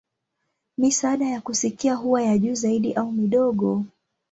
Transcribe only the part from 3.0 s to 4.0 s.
midogo.